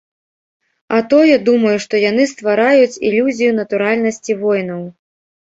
[0.95, 4.83] А тое, думаю, што яны ствараюць ілюзію натуральнасці войнаў.